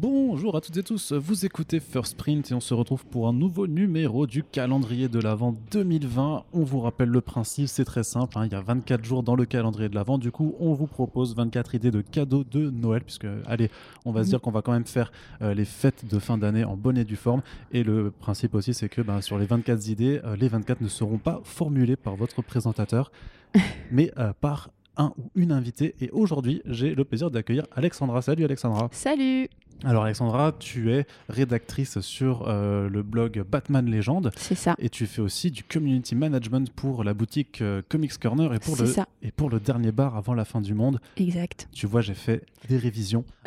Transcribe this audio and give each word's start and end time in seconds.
Bonjour 0.00 0.54
à 0.54 0.60
toutes 0.60 0.76
et 0.76 0.84
tous, 0.84 1.12
vous 1.12 1.44
écoutez 1.44 1.80
First 1.80 2.16
Print 2.16 2.52
et 2.52 2.54
on 2.54 2.60
se 2.60 2.72
retrouve 2.72 3.04
pour 3.04 3.26
un 3.26 3.32
nouveau 3.32 3.66
numéro 3.66 4.28
du 4.28 4.44
calendrier 4.44 5.08
de 5.08 5.18
l'Avent 5.18 5.56
2020. 5.72 6.44
On 6.52 6.62
vous 6.62 6.78
rappelle 6.78 7.08
le 7.08 7.20
principe, 7.20 7.66
c'est 7.66 7.84
très 7.84 8.04
simple, 8.04 8.38
hein, 8.38 8.46
il 8.46 8.52
y 8.52 8.54
a 8.54 8.60
24 8.60 9.04
jours 9.04 9.24
dans 9.24 9.34
le 9.34 9.44
calendrier 9.44 9.88
de 9.88 9.96
l'Avent, 9.96 10.16
du 10.16 10.30
coup 10.30 10.54
on 10.60 10.72
vous 10.72 10.86
propose 10.86 11.34
24 11.34 11.74
idées 11.74 11.90
de 11.90 12.00
cadeaux 12.00 12.44
de 12.44 12.70
Noël, 12.70 13.02
puisque 13.02 13.26
allez, 13.44 13.72
on 14.04 14.12
va 14.12 14.22
se 14.22 14.28
dire 14.28 14.40
qu'on 14.40 14.52
va 14.52 14.62
quand 14.62 14.70
même 14.70 14.86
faire 14.86 15.10
euh, 15.42 15.52
les 15.52 15.64
fêtes 15.64 16.04
de 16.08 16.20
fin 16.20 16.38
d'année 16.38 16.62
en 16.62 16.76
bonne 16.76 16.96
et 16.96 17.04
due 17.04 17.16
forme. 17.16 17.42
Et 17.72 17.82
le 17.82 18.12
principe 18.12 18.54
aussi 18.54 18.74
c'est 18.74 18.88
que 18.88 19.02
ben, 19.02 19.20
sur 19.20 19.36
les 19.36 19.46
24 19.46 19.88
idées, 19.88 20.20
euh, 20.22 20.36
les 20.36 20.46
24 20.46 20.80
ne 20.80 20.86
seront 20.86 21.18
pas 21.18 21.40
formulées 21.42 21.96
par 21.96 22.14
votre 22.14 22.40
présentateur, 22.40 23.10
mais 23.90 24.12
euh, 24.16 24.32
par 24.40 24.70
un 24.96 25.12
ou 25.18 25.30
une 25.34 25.50
invitée. 25.50 25.96
Et 26.00 26.08
aujourd'hui, 26.10 26.62
j'ai 26.66 26.94
le 26.94 27.04
plaisir 27.04 27.32
d'accueillir 27.32 27.66
Alexandra. 27.72 28.22
Salut 28.22 28.44
Alexandra. 28.44 28.88
Salut. 28.92 29.48
Alors 29.84 30.04
Alexandra, 30.04 30.52
tu 30.58 30.92
es 30.92 31.06
rédactrice 31.28 32.00
sur 32.00 32.48
euh, 32.48 32.88
le 32.88 33.02
blog 33.04 33.44
Batman 33.48 33.86
Légende. 33.86 34.32
C'est 34.36 34.56
ça. 34.56 34.74
Et 34.78 34.88
tu 34.88 35.06
fais 35.06 35.20
aussi 35.22 35.50
du 35.52 35.62
community 35.62 36.16
management 36.16 36.70
pour 36.72 37.04
la 37.04 37.14
boutique 37.14 37.60
euh, 37.62 37.80
Comics 37.88 38.18
Corner 38.18 38.52
et 38.54 38.58
pour, 38.58 38.76
le, 38.76 38.86
ça. 38.86 39.06
et 39.22 39.30
pour 39.30 39.50
le 39.50 39.60
dernier 39.60 39.92
bar 39.92 40.16
avant 40.16 40.34
la 40.34 40.44
fin 40.44 40.60
du 40.60 40.74
monde. 40.74 41.00
Exact. 41.16 41.68
Tu 41.72 41.86
vois, 41.86 42.00
j'ai 42.00 42.14
fait 42.14 42.42
des 42.68 42.76
révisions. 42.76 43.24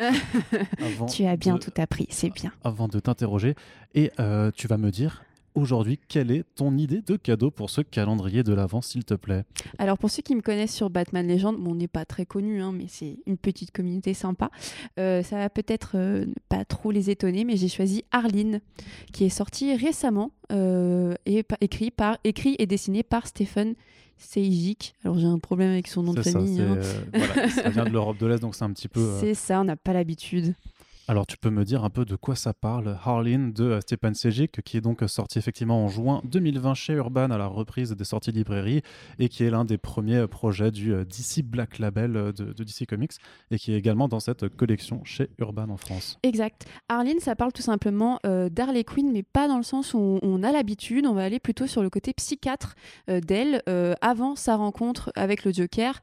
avant 0.80 1.06
Tu 1.06 1.26
as 1.26 1.36
bien 1.36 1.54
de- 1.56 1.60
tout 1.60 1.72
appris, 1.76 2.06
c'est 2.10 2.30
bien. 2.30 2.50
Avant 2.64 2.88
de 2.88 2.98
t'interroger. 2.98 3.54
Et 3.94 4.10
euh, 4.18 4.50
tu 4.54 4.66
vas 4.68 4.78
me 4.78 4.90
dire 4.90 5.22
aujourd'hui 5.54 5.98
quelle 6.08 6.30
est 6.30 6.44
ton 6.54 6.76
idée 6.76 7.02
de 7.02 7.16
cadeau 7.16 7.50
pour 7.50 7.70
ce 7.70 7.80
calendrier 7.80 8.42
de 8.42 8.52
l'avant, 8.52 8.80
s'il 8.82 9.04
te 9.04 9.14
plaît? 9.14 9.44
Alors 9.78 9.98
pour 9.98 10.10
ceux 10.10 10.22
qui 10.22 10.34
me 10.34 10.40
connaissent 10.40 10.74
sur 10.74 10.90
Batman 10.90 11.26
Legend, 11.26 11.56
bon, 11.58 11.72
on 11.72 11.74
n'est 11.74 11.88
pas 11.88 12.04
très 12.04 12.26
connu, 12.26 12.62
hein, 12.62 12.72
mais 12.72 12.86
c'est 12.88 13.18
une 13.26 13.36
petite 13.36 13.70
communauté 13.70 14.14
sympa. 14.14 14.50
Euh, 14.98 15.22
ça 15.22 15.36
va 15.36 15.50
peut-être 15.50 15.92
euh, 15.96 16.26
pas 16.48 16.64
trop 16.64 16.90
les 16.90 17.10
étonner, 17.10 17.44
mais 17.44 17.56
j'ai 17.56 17.68
choisi 17.68 18.04
Arline, 18.12 18.60
qui 19.12 19.24
est 19.24 19.28
sorti 19.28 19.74
récemment 19.74 20.30
euh, 20.52 21.14
et 21.26 21.42
pa- 21.42 21.58
écrit 21.60 21.90
par 21.90 22.18
écrit 22.24 22.56
et 22.58 22.66
dessiné 22.66 23.02
par 23.02 23.26
Stephen 23.26 23.74
Sejic. 24.18 24.94
Alors 25.04 25.18
j'ai 25.18 25.26
un 25.26 25.38
problème 25.38 25.70
avec 25.70 25.88
son 25.88 26.02
nom 26.02 26.14
de 26.14 26.22
ça, 26.22 26.30
famille. 26.30 26.60
hein. 26.60 26.76
euh, 26.78 27.02
voilà, 27.14 27.48
ça 27.48 27.70
vient 27.70 27.84
de 27.84 27.90
l'Europe 27.90 28.18
de 28.18 28.26
l'Est, 28.26 28.38
donc 28.38 28.54
c'est 28.54 28.64
un 28.64 28.72
petit 28.72 28.88
peu... 28.88 29.00
euh, 29.00 29.20
C'est 29.20 29.34
ça, 29.34 29.60
on 29.60 29.64
n'a 29.64 29.76
pas 29.76 29.92
l'habitude. 29.92 30.54
Alors, 31.12 31.26
tu 31.26 31.36
peux 31.36 31.50
me 31.50 31.66
dire 31.66 31.84
un 31.84 31.90
peu 31.90 32.06
de 32.06 32.16
quoi 32.16 32.34
ça 32.34 32.54
parle, 32.54 32.96
Harleen 33.04 33.52
de 33.52 33.64
euh, 33.64 33.80
Stepan 33.82 34.14
Sejic, 34.14 34.62
qui 34.62 34.78
est 34.78 34.80
donc 34.80 35.02
euh, 35.02 35.08
sorti 35.08 35.38
effectivement 35.38 35.84
en 35.84 35.88
juin 35.88 36.22
2020 36.24 36.72
chez 36.72 36.94
Urban 36.94 37.30
à 37.30 37.36
la 37.36 37.48
reprise 37.48 37.90
des 37.90 38.04
sorties 38.04 38.32
librairie 38.32 38.80
et 39.18 39.28
qui 39.28 39.44
est 39.44 39.50
l'un 39.50 39.66
des 39.66 39.76
premiers 39.76 40.20
euh, 40.20 40.26
projets 40.26 40.70
du 40.70 40.94
DC 41.04 41.44
Black 41.44 41.80
Label 41.80 42.32
de, 42.32 42.54
DC 42.54 42.86
Comics 42.88 43.12
et 43.50 43.58
qui 43.58 43.74
est 43.74 43.76
également 43.76 44.08
dans 44.08 44.20
cette 44.20 44.48
collection 44.56 45.04
chez 45.04 45.28
Urban 45.38 45.68
en 45.68 45.76
France. 45.76 46.18
Exact. 46.22 46.64
Arline, 46.88 47.20
ça 47.20 47.36
parle 47.36 47.52
tout 47.52 47.60
simplement 47.60 48.18
euh, 48.24 48.48
d'Harley 48.48 48.82
Quinn, 48.82 49.12
mais 49.12 49.22
pas 49.22 49.48
dans 49.48 49.58
le 49.58 49.64
sens 49.64 49.92
où 49.92 50.18
on, 50.22 50.42
a 50.42 50.50
l'habitude. 50.50 51.04
On 51.04 51.12
va 51.12 51.24
aller 51.24 51.40
plutôt 51.40 51.66
sur 51.66 51.82
le 51.82 51.90
côté 51.90 52.14
psychiatre 52.14 52.74
d'elle 53.06 53.62
avant 54.00 54.34
sa 54.34 54.56
rencontre 54.56 55.12
avec 55.14 55.44
le 55.44 55.52
Joker 55.52 56.00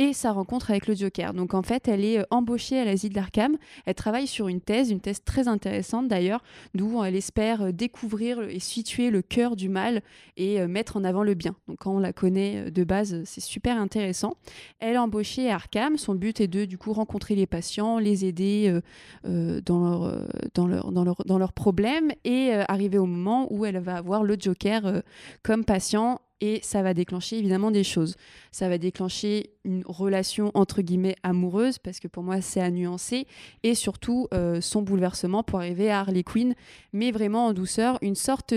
et 0.00 0.14
sa 0.14 0.32
rencontre 0.32 0.70
avec 0.70 0.86
le 0.86 0.94
Joker. 0.94 1.34
Donc 1.34 1.52
en 1.52 1.62
fait, 1.62 1.86
elle 1.86 2.06
est 2.06 2.20
euh, 2.20 2.24
embauchée 2.30 2.80
à 2.80 2.86
l'asile 2.86 3.12
d'Arkham. 3.12 3.58
Elle 3.84 3.94
travaille 3.94 4.26
sur 4.26 4.48
une 4.48 4.62
thèse, 4.62 4.90
une 4.90 5.00
thèse 5.00 5.22
très 5.22 5.46
intéressante 5.46 6.08
d'ailleurs, 6.08 6.42
d'où 6.74 7.04
elle 7.04 7.14
espère 7.14 7.60
euh, 7.60 7.70
découvrir 7.70 8.40
et 8.40 8.60
situer 8.60 9.10
le 9.10 9.20
cœur 9.20 9.56
du 9.56 9.68
mal 9.68 10.00
et 10.38 10.58
euh, 10.58 10.68
mettre 10.68 10.96
en 10.96 11.04
avant 11.04 11.22
le 11.22 11.34
bien. 11.34 11.54
Donc 11.68 11.80
quand 11.80 11.94
on 11.94 11.98
la 11.98 12.14
connaît 12.14 12.68
euh, 12.68 12.70
de 12.70 12.82
base, 12.82 13.12
euh, 13.12 13.22
c'est 13.26 13.42
super 13.42 13.78
intéressant. 13.78 14.36
Elle 14.78 14.94
est 14.94 14.98
embauchée 14.98 15.50
à 15.50 15.56
Arkham. 15.56 15.98
Son 15.98 16.14
but 16.14 16.40
est 16.40 16.48
de 16.48 16.64
du 16.64 16.78
coup 16.78 16.94
rencontrer 16.94 17.34
les 17.34 17.46
patients, 17.46 17.98
les 17.98 18.24
aider 18.24 18.68
euh, 18.68 18.80
euh, 19.26 19.60
dans, 19.60 19.80
leur, 19.80 20.04
euh, 20.04 20.26
dans, 20.54 20.66
leur, 20.66 20.92
dans, 20.92 21.04
leur, 21.04 21.22
dans 21.26 21.38
leurs 21.38 21.52
problèmes 21.52 22.10
et 22.24 22.54
euh, 22.54 22.64
arriver 22.68 22.96
au 22.96 23.04
moment 23.06 23.52
où 23.52 23.66
elle 23.66 23.78
va 23.78 23.96
avoir 23.96 24.24
le 24.24 24.36
Joker 24.40 24.86
euh, 24.86 25.00
comme 25.42 25.66
patient 25.66 26.20
et 26.40 26.60
ça 26.62 26.82
va 26.82 26.94
déclencher 26.94 27.38
évidemment 27.38 27.70
des 27.70 27.84
choses. 27.84 28.16
Ça 28.52 28.68
va 28.68 28.78
déclencher 28.78 29.50
une 29.64 29.82
relation 29.86 30.50
entre 30.54 30.82
guillemets 30.82 31.16
amoureuse 31.22 31.78
parce 31.78 32.00
que 32.00 32.08
pour 32.08 32.22
moi 32.22 32.40
c'est 32.40 32.60
à 32.60 32.70
nuancer 32.70 33.26
et 33.62 33.74
surtout 33.74 34.28
euh, 34.32 34.60
son 34.60 34.82
bouleversement 34.82 35.42
pour 35.42 35.58
arriver 35.58 35.90
à 35.90 36.00
Harley 36.00 36.22
Quinn 36.22 36.54
mais 36.92 37.10
vraiment 37.10 37.46
en 37.46 37.52
douceur, 37.52 37.98
une 38.02 38.14
sorte 38.14 38.54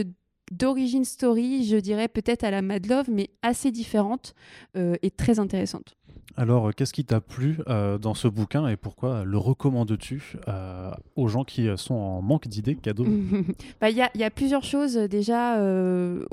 d'origine 0.51 1.05
story, 1.05 1.65
je 1.65 1.77
dirais 1.77 2.07
peut-être 2.07 2.43
à 2.43 2.51
la 2.51 2.61
Mad 2.61 2.85
Love 2.85 3.09
mais 3.09 3.29
assez 3.41 3.71
différente 3.71 4.35
euh, 4.77 4.95
et 5.01 5.11
très 5.11 5.39
intéressante. 5.39 5.95
Alors, 6.35 6.69
euh, 6.69 6.71
qu'est-ce 6.75 6.93
qui 6.93 7.05
t'a 7.05 7.21
plu 7.21 7.57
euh, 7.67 7.97
dans 7.99 8.15
ce 8.15 8.27
bouquin 8.27 8.67
et 8.67 8.75
pourquoi 8.75 9.23
le 9.23 9.37
recommandes-tu 9.37 10.33
euh, 10.47 10.91
aux 11.15 11.27
gens 11.27 11.43
qui 11.43 11.67
sont 11.77 11.93
en 11.93 12.21
manque 12.23 12.47
d'idées 12.47 12.75
cadeaux? 12.75 13.05
Bah, 13.81 13.89
Il 13.91 13.97
y, 13.97 14.01
a, 14.01 14.09
il 14.15 14.21
y 14.21 14.23
a 14.23 14.31
plusieurs 14.31 14.63
choses. 14.63 14.95
Déjà, 14.95 15.59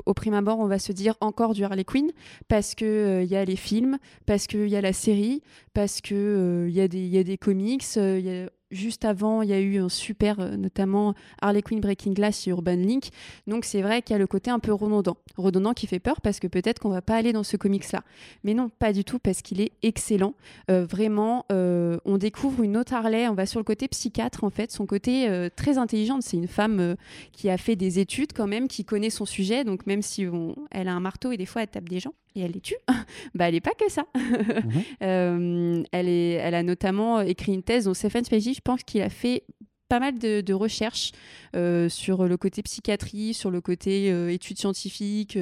au 0.05 0.13
prime 0.13 0.33
abord, 0.33 0.59
on 0.59 0.65
va 0.67 0.79
se 0.79 0.91
dire 0.91 1.15
encore 1.21 1.53
du 1.53 1.63
Harley 1.63 1.83
Quinn, 1.83 2.11
parce 2.47 2.73
qu'il 2.75 2.87
il 3.21 3.27
y 3.29 3.35
a 3.35 3.45
les 3.45 3.55
films, 3.55 3.97
parce 4.25 4.47
qu'il 4.47 4.67
y 4.67 4.75
a 4.75 4.81
la 4.81 4.93
série, 4.93 5.41
parce 5.73 6.01
qu'il 6.01 6.65
il 6.67 6.73
y, 6.73 6.81
a 6.81 6.87
des- 6.87 7.07
y 7.31 7.37
comics. 7.37 7.83
y 7.95 8.29
a- 8.29 8.49
Juste 8.71 9.03
avant, 9.03 9.41
il 9.41 9.49
y 9.49 9.53
a 9.53 9.59
eu 9.59 9.77
un 9.79 9.89
super, 9.89 10.39
euh, 10.39 10.55
notamment 10.55 11.13
Harley 11.41 11.61
Quinn 11.61 11.81
Breaking 11.81 12.13
Glass 12.13 12.47
et 12.47 12.51
Urban 12.51 12.75
Link. 12.75 13.09
Donc 13.45 13.65
c'est 13.65 13.81
vrai 13.81 14.01
qu'il 14.01 14.13
y 14.13 14.15
a 14.15 14.19
le 14.19 14.27
côté 14.27 14.49
un 14.49 14.59
peu 14.59 14.73
redondant. 14.73 15.17
Redondant 15.37 15.73
qui 15.73 15.87
fait 15.87 15.99
peur 15.99 16.21
parce 16.21 16.39
que 16.39 16.47
peut-être 16.47 16.79
qu'on 16.79 16.89
va 16.89 17.01
pas 17.01 17.15
aller 17.15 17.33
dans 17.33 17.43
ce 17.43 17.57
comics-là. 17.57 18.03
Mais 18.43 18.53
non, 18.53 18.69
pas 18.69 18.93
du 18.93 19.03
tout 19.03 19.19
parce 19.19 19.41
qu'il 19.41 19.59
est 19.59 19.73
excellent. 19.83 20.33
Euh, 20.69 20.85
vraiment, 20.85 21.45
euh, 21.51 21.97
on 22.05 22.17
découvre 22.17 22.63
une 22.63 22.77
autre 22.77 22.93
Harley. 22.93 23.27
On 23.27 23.33
va 23.33 23.45
sur 23.45 23.59
le 23.59 23.65
côté 23.65 23.87
psychiatre 23.89 24.43
en 24.43 24.49
fait, 24.49 24.71
son 24.71 24.85
côté 24.85 25.49
très 25.55 25.77
intelligente. 25.77 26.23
C'est 26.23 26.37
une 26.37 26.47
femme 26.47 26.95
qui 27.33 27.49
a 27.49 27.57
fait 27.57 27.75
des 27.75 27.99
études 27.99 28.31
quand 28.33 28.47
même, 28.47 28.67
qui 28.67 28.85
connaît 28.85 29.09
son 29.09 29.25
sujet. 29.25 29.63
Donc 29.63 29.85
même 29.85 30.01
si 30.01 30.25
elle 30.71 30.87
a 30.87 30.93
un 30.93 30.99
marteau 30.99 31.31
et 31.31 31.37
des 31.37 31.45
fois 31.45 31.63
elle 31.63 31.67
tape 31.67 31.89
des 31.89 31.99
gens 31.99 32.13
et 32.35 32.41
elle 32.41 32.51
les 32.51 32.61
tue, 32.61 32.75
bah 33.35 33.49
elle 33.49 33.55
est 33.55 33.61
pas 33.61 33.73
que 33.77 33.89
ça. 33.91 34.05
Mhm. 34.15 34.83
Euh, 35.03 35.83
elle, 35.91 36.07
est, 36.07 36.31
elle 36.33 36.55
a 36.55 36.63
notamment 36.63 37.21
écrit 37.21 37.53
une 37.53 37.63
thèse 37.63 37.85
dont 37.85 37.93
Stephen 37.93 38.23
Spaggi, 38.23 38.53
je 38.53 38.61
pense 38.61 38.83
qu'il 38.83 39.01
a 39.01 39.09
fait 39.09 39.43
pas 39.89 39.99
mal 39.99 40.17
de, 40.19 40.41
de 40.41 40.53
recherches 40.53 41.11
euh, 41.55 41.89
sur 41.89 42.25
le 42.27 42.37
côté 42.37 42.61
psychiatrie, 42.63 43.33
sur 43.33 43.51
le 43.51 43.59
côté 43.59 44.11
euh, 44.11 44.29
études 44.31 44.57
scientifiques, 44.57 45.37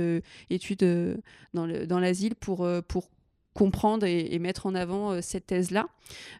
études 0.50 1.20
dans 1.54 1.66
le- 1.66 1.86
dans 1.86 2.00
l'asile 2.00 2.36
pour, 2.36 2.68
pour 2.88 3.10
comprendre 3.54 4.06
et, 4.06 4.34
et 4.34 4.40
mettre 4.40 4.66
en 4.66 4.74
avant 4.76 5.22
cette 5.22 5.48
thèse-là. 5.48 5.88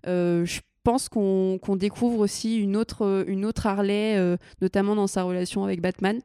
Je 0.06 0.60
pense 0.84 1.10
qu'on 1.10 1.60
découvre 1.76 2.20
aussi 2.20 2.58
une 2.58 2.76
autre, 2.76 3.26
une 3.28 3.50
Harley, 3.64 4.16
euh, 4.18 4.38
notamment 4.62 4.96
dans 4.96 5.08
sa 5.08 5.24
relation 5.24 5.64
avec 5.64 5.82
Batman, 5.82 6.20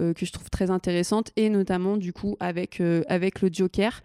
euh, 0.00 0.12
que 0.14 0.24
je 0.24 0.32
trouve 0.32 0.50
très 0.50 0.70
intéressante, 0.70 1.30
et 1.36 1.50
notamment 1.50 1.96
du 1.96 2.12
coup 2.12 2.36
avec, 2.40 2.80
euh, 2.80 3.02
avec 3.08 3.42
le 3.42 3.50
Joker. 3.52 4.02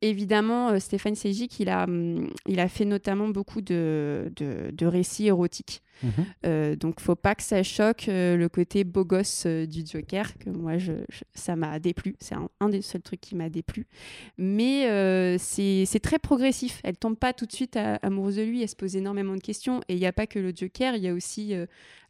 Évidemment, 0.00 0.70
euh, 0.70 0.78
Stéphane 0.78 1.14
Sejic, 1.16 1.58
il 1.60 1.68
a, 1.68 1.84
hum, 1.84 2.28
il 2.46 2.60
a 2.60 2.68
fait 2.68 2.84
notamment 2.84 3.28
beaucoup 3.28 3.60
de, 3.60 4.30
de, 4.36 4.70
de 4.72 4.86
récits 4.86 5.26
érotiques. 5.26 5.82
Mhm. 6.04 6.10
Euh, 6.46 6.76
donc, 6.76 7.00
faut 7.00 7.16
pas 7.16 7.34
que 7.34 7.42
ça 7.42 7.64
choque 7.64 8.08
euh, 8.08 8.36
le 8.36 8.48
côté 8.48 8.84
beau 8.84 9.04
gosse 9.04 9.42
euh, 9.46 9.66
du 9.66 9.82
Joker, 9.84 10.38
que 10.38 10.48
moi, 10.50 10.78
je, 10.78 10.92
je- 11.08 11.24
ça 11.34 11.56
m'a 11.56 11.80
déplu. 11.80 12.14
C'est 12.20 12.36
un, 12.36 12.48
un 12.60 12.68
des 12.68 12.82
seuls 12.82 13.02
trucs 13.02 13.20
qui 13.20 13.34
m'a 13.34 13.48
déplu. 13.48 13.88
Mais 14.36 15.36
c'est 15.38 16.00
très 16.00 16.20
progressif. 16.20 16.80
Elle 16.84 16.96
tombe 16.96 17.16
pas 17.16 17.32
tout 17.32 17.46
de 17.46 17.52
suite 17.52 17.76
à- 17.76 17.96
amoureuse 17.96 18.36
de 18.36 18.42
lui. 18.42 18.62
Elle 18.62 18.68
se 18.68 18.76
pose 18.76 18.94
énormément 18.94 19.34
de 19.34 19.40
questions. 19.40 19.80
Et 19.88 19.94
il 19.94 19.98
n'y 19.98 20.06
a 20.06 20.12
pas 20.12 20.28
que 20.28 20.38
le 20.38 20.52
Joker, 20.54 20.94
il 20.94 21.02
y 21.02 21.08
a 21.08 21.14
aussi 21.14 21.52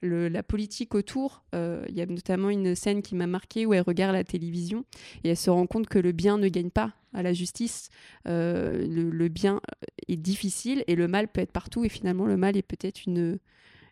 le- 0.03 0.28
la 0.28 0.43
politique 0.43 0.94
autour. 0.94 1.43
Il 1.55 1.94
y 1.94 2.03
a 2.03 2.06
notamment 2.06 2.50
une 2.50 2.75
scène 2.75 3.00
qui 3.00 3.15
m'a 3.15 3.26
marqué 3.26 3.65
où 3.65 3.72
elle 3.72 3.81
regarde 3.82 4.12
la 4.12 4.25
télévision 4.25 4.84
et 5.25 5.31
elle 5.31 5.37
se 5.37 5.49
rend 5.50 5.66
compte 5.66 5.87
que 5.88 5.99
le 5.99 6.12
bien 6.12 6.37
ne 6.37 6.49
gagne 6.49 6.70
pas 6.70 6.93
à 7.19 7.23
la 7.23 7.33
justice. 7.33 7.89
Euh, 8.27 8.87
le, 8.87 9.11
le 9.11 9.29
bien 9.29 9.61
est 10.06 10.17
difficile 10.17 10.84
et 10.87 10.95
le 10.95 11.09
mal 11.09 11.29
peut 11.29 11.41
être 11.41 11.53
partout. 11.53 11.84
Et 11.84 11.89
finalement, 11.89 12.27
le 12.27 12.37
mal 12.37 12.56
est 12.56 12.62
peut-être 12.62 13.05
une, 13.06 13.39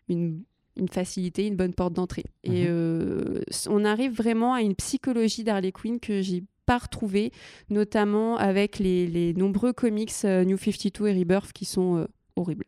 une, 0.09 0.41
une 0.77 0.87
facilité, 0.87 1.45
une 1.45 1.55
bonne 1.55 1.73
porte 1.73 1.93
d'entrée. 1.93 2.25
Et 2.43 2.63
Mhm. 2.63 2.67
euh, 2.69 3.41
on 3.69 3.83
arrive 3.85 4.13
vraiment 4.13 4.53
à 4.53 4.61
une 4.61 4.75
psychologie 4.75 5.43
d'Harley 5.43 5.71
Quinn 5.71 5.99
que 5.99 6.21
j'ai 6.21 6.43
pas 6.65 6.77
retrouvée, 6.79 7.31
notamment 7.69 8.37
avec 8.37 8.79
les, 8.79 9.07
les 9.07 9.33
nombreux 9.33 9.73
comics 9.73 10.11
euh, 10.25 10.43
New 10.43 10.57
52 10.57 11.07
et 11.07 11.19
Rebirth 11.19 11.53
qui 11.53 11.65
sont 11.65 11.97
euh, 11.97 12.05
horribles. 12.35 12.65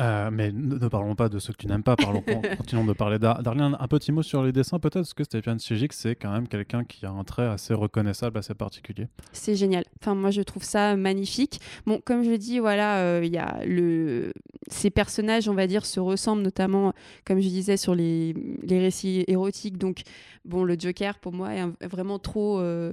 Euh, 0.00 0.30
mais 0.32 0.50
ne, 0.52 0.76
ne 0.76 0.88
parlons 0.88 1.14
pas 1.14 1.28
de 1.28 1.38
ceux 1.38 1.52
que 1.52 1.58
tu 1.58 1.66
n'aimes 1.66 1.82
pas, 1.82 1.96
parlons, 1.96 2.22
con- 2.22 2.42
continuons 2.58 2.84
de 2.84 2.92
parler 2.92 3.18
d'Ar- 3.18 3.42
d'Arlene. 3.42 3.76
Un 3.78 3.88
petit 3.88 4.10
mot 4.12 4.22
sur 4.22 4.42
les 4.42 4.52
dessins, 4.52 4.78
peut-être, 4.78 4.94
parce 5.02 5.14
que 5.14 5.24
Stéphane 5.24 5.58
Sejic, 5.58 5.92
c'est 5.92 6.16
quand 6.16 6.32
même 6.32 6.48
quelqu'un 6.48 6.84
qui 6.84 7.06
a 7.06 7.10
un 7.10 7.22
trait 7.24 7.46
assez 7.46 7.74
reconnaissable, 7.74 8.38
assez 8.38 8.54
particulier. 8.54 9.06
C'est 9.32 9.54
génial. 9.54 9.84
Enfin, 10.00 10.14
moi, 10.14 10.30
je 10.30 10.42
trouve 10.42 10.62
ça 10.64 10.96
magnifique. 10.96 11.60
Bon, 11.86 12.00
comme 12.04 12.24
je 12.24 12.32
dis, 12.32 12.58
voilà, 12.58 12.98
euh, 12.98 13.20
il 13.24 13.32
y 13.32 13.38
a 13.38 13.64
le... 13.64 14.32
ces 14.68 14.90
personnages, 14.90 15.48
on 15.48 15.54
va 15.54 15.66
dire, 15.66 15.86
se 15.86 16.00
ressemblent 16.00 16.42
notamment, 16.42 16.92
comme 17.24 17.40
je 17.40 17.48
disais, 17.48 17.76
sur 17.76 17.94
les, 17.94 18.34
les 18.62 18.80
récits 18.80 19.24
érotiques. 19.28 19.78
Donc, 19.78 20.02
bon, 20.44 20.64
le 20.64 20.76
Joker, 20.78 21.18
pour 21.18 21.32
moi, 21.32 21.54
est 21.54 21.60
un- 21.60 21.74
vraiment 21.82 22.18
trop... 22.18 22.58
euh, 22.60 22.92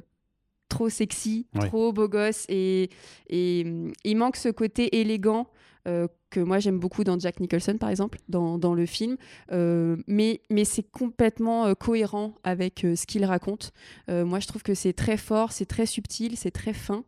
trop 0.70 0.88
sexy, 0.90 1.48
trop 1.68 1.92
beau 1.92 2.08
gosse 2.08 2.46
et, 2.48 2.92
et 3.28 3.66
il 4.04 4.16
manque 4.18 4.36
ce 4.36 4.50
côté 4.50 5.00
élégant 5.02 5.48
euh, 5.88 6.08
que 6.30 6.40
moi 6.40 6.60
j'aime 6.60 6.80
beaucoup 6.80 7.04
dans 7.04 7.18
Jack 7.18 7.40
Nicholson 7.40 7.78
par 7.80 7.90
exemple, 7.90 8.20
dans, 8.30 8.58
dans 8.58 8.74
le 8.74 8.86
film, 8.86 9.18
euh, 9.52 9.98
mais, 10.08 10.42
mais 10.50 10.66
c'est 10.66 10.84
complètement 10.84 11.66
euh, 11.66 11.74
cohérent 11.74 12.36
avec 12.44 12.86
euh, 12.86 12.96
ce 12.96 13.06
qu'il 13.06 13.26
raconte. 13.26 13.72
moi 14.08 14.40
je 14.40 14.48
trouve 14.48 14.64
que 14.64 14.74
c'est 14.74 14.94
très 14.94 15.18
fort, 15.18 15.52
c'est 15.52 15.66
très 15.66 15.86
subtil, 15.86 16.38
c'est 16.38 16.52
très 16.52 16.74
fin, 16.74 17.04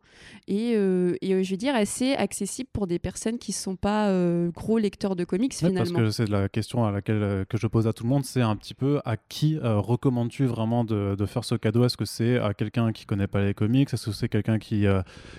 et, 0.48 0.72
et 0.72 1.44
je 1.44 1.50
veux 1.50 1.56
dire 1.56 1.74
assez 1.74 2.14
accessible 2.14 2.68
pour 2.72 2.86
des 2.86 2.98
personnes 2.98 3.38
qui 3.38 3.52
ne 3.52 3.56
sont 3.56 3.76
pas 3.76 4.12
gros 4.54 4.78
lecteurs 4.78 5.16
de 5.16 5.24
comics 5.24 5.54
finalement. 5.54 5.78
Parce 5.78 5.92
que 5.92 6.10
c'est 6.10 6.28
la 6.28 6.48
question 6.48 6.84
à 6.84 6.90
laquelle 6.90 7.46
que 7.48 7.56
je 7.56 7.66
pose 7.66 7.86
à 7.86 7.92
tout 7.92 8.04
le 8.04 8.10
monde, 8.10 8.24
c'est 8.24 8.40
un 8.40 8.56
petit 8.56 8.74
peu 8.74 9.00
à 9.04 9.16
qui 9.16 9.58
recommandes-tu 9.58 10.46
vraiment 10.46 10.84
de, 10.84 11.14
de, 11.16 11.26
faire 11.26 11.44
ce 11.44 11.54
cadeau? 11.54 11.84
Est-ce 11.84 11.96
que 11.96 12.04
c'est 12.04 12.38
à 12.38 12.54
quelqu'un 12.54 12.92
qui 12.92 13.06
connaît 13.06 13.26
pas 13.26 13.44
les 13.44 13.54
comics? 13.54 13.92
Est-ce 13.92 14.06
que 14.06 14.12
c'est 14.12 14.28
quelqu'un 14.28 14.58
qui, 14.58 14.86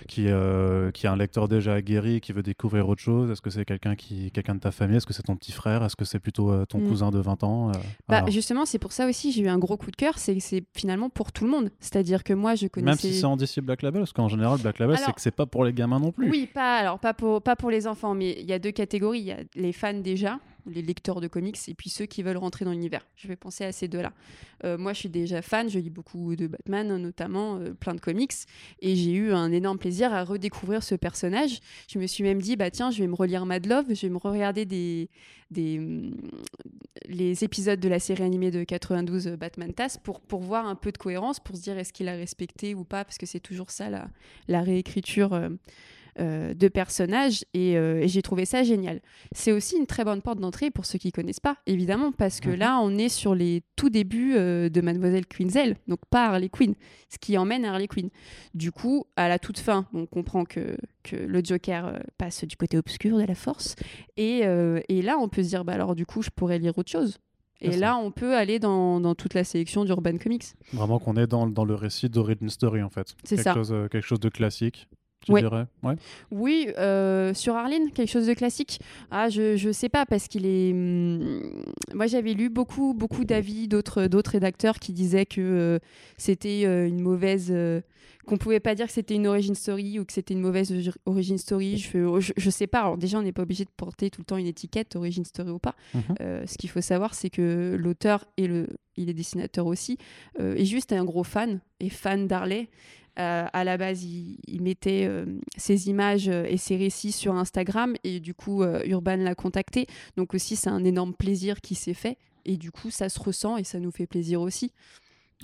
qui, 0.08 0.26
qui 0.94 1.06
est 1.06 1.08
un 1.08 1.16
lecteur 1.16 1.48
déjà 1.48 1.74
aguerri, 1.74 2.20
qui 2.20 2.32
veut 2.32 2.42
découvrir 2.42 2.88
autre 2.88 3.02
chose? 3.02 3.30
Est-ce 3.30 3.42
que 3.42 3.50
c'est 3.50 3.64
quelqu'un 3.74 3.96
qui, 3.96 4.30
quelqu'un 4.30 4.54
de 4.54 4.60
ta 4.60 4.70
famille? 4.70 4.96
Est-ce 4.96 5.06
que 5.06 5.12
c'est 5.12 5.22
ton 5.22 5.36
petit 5.36 5.52
frère? 5.52 5.82
Est-ce 5.84 5.96
que 5.96 6.04
c'est 6.04 6.18
plutôt 6.18 6.50
euh, 6.50 6.64
ton 6.64 6.78
mm. 6.78 6.88
cousin 6.88 7.10
de 7.10 7.18
20 7.18 7.44
ans 7.44 7.70
euh, 7.70 7.72
bah, 8.08 8.24
Justement, 8.28 8.64
c'est 8.64 8.78
pour 8.78 8.92
ça 8.92 9.06
aussi 9.08 9.32
j'ai 9.32 9.42
eu 9.42 9.48
un 9.48 9.58
gros 9.58 9.76
coup 9.76 9.90
de 9.90 9.96
cœur. 9.96 10.18
C'est 10.18 10.38
c'est 10.40 10.64
finalement 10.76 11.10
pour 11.10 11.32
tout 11.32 11.44
le 11.44 11.50
monde. 11.50 11.70
C'est-à-dire 11.80 12.24
que 12.24 12.32
moi, 12.32 12.54
je 12.54 12.66
connaissais. 12.66 13.08
Même 13.08 13.14
si 13.14 13.20
c'est 13.20 13.26
en 13.26 13.36
DC 13.36 13.60
Black 13.60 13.82
Label, 13.82 14.02
parce 14.02 14.12
qu'en 14.12 14.28
général, 14.28 14.60
Black 14.60 14.78
Label, 14.78 14.98
c'est 14.98 15.12
que 15.12 15.20
c'est 15.20 15.30
pas 15.30 15.46
pour 15.46 15.64
les 15.64 15.72
gamins 15.72 16.00
non 16.00 16.12
plus. 16.12 16.30
Oui, 16.30 16.48
pas 16.52 16.76
alors 16.76 16.98
pas 16.98 17.14
pour 17.14 17.42
pas 17.42 17.56
pour 17.56 17.70
les 17.70 17.86
enfants, 17.86 18.14
mais 18.14 18.36
il 18.40 18.46
y 18.46 18.52
a 18.52 18.58
deux 18.58 18.72
catégories. 18.72 19.20
Il 19.20 19.26
y 19.26 19.32
a 19.32 19.38
les 19.54 19.72
fans 19.72 19.94
déjà 19.94 20.38
les 20.66 20.82
lecteurs 20.82 21.20
de 21.20 21.28
comics 21.28 21.58
et 21.68 21.74
puis 21.74 21.90
ceux 21.90 22.06
qui 22.06 22.22
veulent 22.22 22.36
rentrer 22.36 22.64
dans 22.64 22.72
l'univers. 22.72 23.06
Je 23.16 23.28
vais 23.28 23.36
penser 23.36 23.64
à 23.64 23.72
ces 23.72 23.88
deux-là. 23.88 24.12
Euh, 24.64 24.78
moi, 24.78 24.92
je 24.92 25.00
suis 25.00 25.08
déjà 25.08 25.42
fan, 25.42 25.68
je 25.68 25.78
lis 25.78 25.90
beaucoup 25.90 26.36
de 26.36 26.46
Batman, 26.46 26.96
notamment 26.96 27.56
euh, 27.56 27.74
plein 27.74 27.94
de 27.94 28.00
comics, 28.00 28.32
et 28.80 28.96
j'ai 28.96 29.12
eu 29.12 29.32
un 29.32 29.52
énorme 29.52 29.78
plaisir 29.78 30.12
à 30.12 30.24
redécouvrir 30.24 30.82
ce 30.82 30.94
personnage. 30.94 31.60
Je 31.88 31.98
me 31.98 32.06
suis 32.06 32.24
même 32.24 32.40
dit, 32.40 32.56
bah 32.56 32.70
tiens, 32.70 32.90
je 32.90 32.98
vais 32.98 33.06
me 33.06 33.14
relire 33.14 33.46
Mad 33.46 33.66
Love, 33.66 33.86
je 33.90 34.06
vais 34.06 34.12
me 34.12 34.18
regarder 34.18 34.64
des, 34.64 35.10
des, 35.50 35.78
mm, 35.78 36.14
les 37.08 37.44
épisodes 37.44 37.80
de 37.80 37.88
la 37.88 37.98
série 37.98 38.22
animée 38.22 38.50
de 38.50 38.64
92 38.64 39.28
euh, 39.28 39.36
Batman 39.36 39.72
TAS 39.72 39.98
pour, 40.02 40.20
pour 40.20 40.40
voir 40.40 40.66
un 40.66 40.74
peu 40.74 40.92
de 40.92 40.98
cohérence, 40.98 41.40
pour 41.40 41.56
se 41.56 41.62
dire 41.62 41.78
est-ce 41.78 41.92
qu'il 41.92 42.08
a 42.08 42.14
respecté 42.14 42.74
ou 42.74 42.84
pas, 42.84 43.04
parce 43.04 43.18
que 43.18 43.26
c'est 43.26 43.40
toujours 43.40 43.70
ça 43.70 43.90
la, 44.48 44.62
réécriture. 44.62 45.50
De 46.18 46.68
personnages 46.68 47.44
euh, 47.56 48.00
et, 48.00 48.08
j'ai 48.08 48.22
trouvé 48.22 48.44
ça 48.44 48.62
génial. 48.62 49.00
C'est 49.32 49.52
aussi 49.52 49.76
une 49.76 49.86
très 49.86 50.04
bonne 50.04 50.22
porte 50.22 50.38
d'entrée 50.38 50.70
pour 50.70 50.86
ceux 50.86 50.98
qui 50.98 51.12
connaissent 51.12 51.40
pas, 51.40 51.56
évidemment, 51.66 52.12
parce 52.12 52.40
que 52.40 52.50
mhm. 52.50 52.56
là, 52.56 52.80
on 52.82 52.96
est 52.96 53.08
sur 53.08 53.34
les 53.34 53.62
tout 53.76 53.90
débuts 53.90 54.34
euh, 54.36 54.68
de 54.68 54.80
Mademoiselle 54.80 55.26
Quinzel, 55.26 55.76
donc 55.88 56.00
pas 56.10 56.26
Harley 56.26 56.48
Quinn, 56.48 56.74
ce 57.08 57.18
qui 57.18 57.36
emmène 57.38 57.64
Harley 57.64 57.88
Quinn. 57.88 58.10
Du 58.54 58.72
coup, 58.72 59.04
à 59.16 59.28
la 59.28 59.38
toute 59.38 59.58
fin, 59.58 59.86
on 59.92 60.06
comprend 60.06 60.44
que, 60.44 60.76
que 61.02 61.16
le 61.16 61.40
Joker 61.42 61.98
passe 62.18 62.44
du 62.44 62.56
côté 62.56 62.78
obscur 62.78 63.18
de 63.18 63.24
la 63.24 63.34
force, 63.34 63.76
et, 64.16 64.42
et 64.88 65.02
là, 65.02 65.16
on 65.18 65.28
peut 65.28 65.42
se 65.42 65.48
dire, 65.48 65.64
bah 65.64 65.72
alors 65.72 65.94
du 65.94 66.06
coup, 66.06 66.22
je 66.22 66.30
pourrais 66.30 66.58
lire 66.58 66.76
autre 66.78 66.90
chose. 66.90 67.18
Et 67.60 67.76
là, 67.76 67.96
on 67.96 68.10
peut 68.10 68.36
aller 68.36 68.58
dans, 68.58 69.00
dans, 69.00 69.14
toute 69.14 69.32
la 69.32 69.42
sélection 69.42 69.84
d'Urban 69.86 70.18
Comics. 70.18 70.44
Vraiment 70.74 70.98
qu'on 70.98 71.16
est 71.16 71.26
dans, 71.26 71.46
dans, 71.46 71.64
le 71.64 71.74
récit 71.74 72.10
d'Origin 72.10 72.48
Story, 72.48 72.82
en 72.82 72.90
fait. 72.90 73.14
C'est 73.24 73.38
ça. 73.38 73.54
Chose, 73.54 73.74
quelque 73.90 74.06
chose 74.06 74.20
de 74.20 74.28
classique 74.28 74.86
oui, 76.30 76.68
euh, 76.78 77.34
sur 77.34 77.54
Arline, 77.56 77.90
quelque 77.92 78.10
chose 78.10 78.26
de 78.26 78.34
classique. 78.34 78.80
Ah, 79.10 79.28
je 79.28 79.56
je 79.56 79.70
sais 79.70 79.88
pas 79.88 80.06
parce 80.06 80.28
qu'il 80.28 80.46
est. 80.46 80.72
Hmm, 80.72 81.62
moi, 81.94 82.06
j'avais 82.06 82.34
lu 82.34 82.50
beaucoup 82.50 82.94
beaucoup 82.94 83.24
d'avis 83.24 83.68
d'autres 83.68 84.06
d'autres 84.06 84.32
rédacteurs 84.32 84.78
qui 84.78 84.92
disaient 84.92 85.26
que 85.26 85.40
euh, 85.40 85.78
c'était 86.16 86.64
euh, 86.64 86.88
une 86.88 87.00
mauvaise. 87.00 87.52
qu'on 88.26 88.38
pouvait 88.38 88.60
pas 88.60 88.74
dire 88.74 88.86
que 88.86 88.92
c'était 88.92 89.14
une 89.14 89.26
origin 89.26 89.54
story 89.54 89.98
ou 89.98 90.04
que 90.06 90.12
c'était 90.12 90.32
une 90.32 90.40
mauvaise 90.40 90.72
origin 91.04 91.36
story. 91.36 91.76
Je, 91.76 92.32
je, 92.36 92.50
sais 92.50 92.66
pas. 92.66 92.80
Alors 92.80 92.96
déjà, 92.96 93.18
on 93.18 93.22
n'est 93.22 93.32
pas 93.32 93.42
obligé 93.42 93.64
de 93.64 93.70
porter 93.76 94.08
tout 94.08 94.22
le 94.22 94.24
temps 94.24 94.38
une 94.38 94.46
étiquette 94.46 94.96
origin 94.96 95.24
story 95.24 95.50
ou 95.50 95.58
pas. 95.58 95.74
Mhm. 95.94 96.46
ce 96.46 96.56
qu'il 96.56 96.70
faut 96.70 96.80
savoir, 96.80 97.14
c'est 97.14 97.30
que 97.30 97.76
l'auteur 97.78 98.24
et 98.38 98.46
le, 98.46 98.66
il 98.96 99.10
est 99.10 99.14
dessinateur 99.14 99.66
aussi, 99.66 99.98
est 100.38 100.64
juste 100.64 100.92
un 100.92 101.04
gros 101.04 101.24
fan 101.24 101.60
et 101.80 101.90
fan 101.90 102.26
d'Harley. 102.26 102.68
Euh, 103.18 103.46
à 103.52 103.64
la 103.64 103.76
base, 103.76 104.02
il, 104.02 104.60
mettait 104.60 105.06
euh, 105.06 105.24
ses 105.56 105.88
images 105.88 106.28
euh, 106.28 106.46
et 106.48 106.56
ses 106.56 106.76
récits 106.76 107.12
sur 107.12 107.34
Instagram 107.34 107.94
et 108.02 108.18
du 108.18 108.34
coup, 108.34 108.64
Urban 108.64 109.16
l'a 109.16 109.34
contacté. 109.34 109.86
Donc 110.16 110.34
aussi, 110.34 110.56
c'est 110.56 110.70
un 110.70 110.84
énorme 110.84 111.14
plaisir 111.14 111.60
qui 111.60 111.74
s'est 111.74 111.94
fait 111.94 112.18
et 112.44 112.56
du 112.56 112.72
coup, 112.72 112.90
ça 112.90 113.08
se 113.08 113.20
ressent 113.20 113.56
et 113.56 113.64
ça 113.64 113.78
nous 113.78 113.90
fait 113.90 114.06
plaisir 114.06 114.40
aussi. 114.40 114.72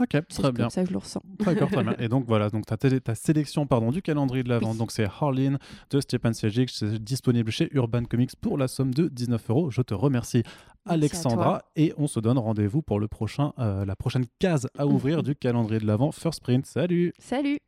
Ok, 0.01 0.17
très 0.29 0.53
bien. 0.53 0.71
ça 0.71 0.83
que 0.83 0.89
je 0.89 0.93
le 0.93 0.99
ressens. 0.99 1.21
D'accord, 1.45 1.71
très 1.71 1.83
bien. 1.83 1.95
Et 1.99 2.09
donc 2.09 2.25
voilà, 2.27 2.49
donc 2.49 2.65
ta, 2.67 2.77
ta 2.77 3.15
sélection 3.15 3.67
pardon, 3.67 3.91
du 3.91 4.01
calendrier 4.03 4.43
de 4.43 4.49
la 4.49 4.59
vente, 4.59 4.79
donc 4.79 4.93
c'est 4.93 5.05
Harleen 5.05 5.59
de 5.91 6.01
Stepan 6.01 6.33
c'est 6.33 6.51
disponible 7.03 7.51
chez 7.51 7.69
Urban 7.73 8.05
Comics 8.05 8.35
pour 8.41 8.57
la 8.57 8.69
somme 8.69 8.95
de 8.95 9.09
19 9.09 9.51
euros. 9.51 9.71
Je 9.71 9.83
te 9.83 9.95
remercie 9.95 10.43
Alexandra 10.87 11.63
et 11.77 11.93
on 11.99 12.07
se 12.07 12.21
donne 12.21 12.39
rendez-vous 12.39 12.83
pour 12.83 12.99
le 12.99 13.09
prochain, 13.09 13.53
la 13.59 13.97
prochaine 13.97 14.25
case 14.39 14.69
à 14.79 14.87
ouvrir 14.87 15.23
du 15.23 15.37
calendrier 15.37 15.81
de 15.81 15.87
l'avant 15.87 16.13
First 16.13 16.43
Print. 16.43 16.65
Salut 16.65 17.13
Salut 17.19 17.59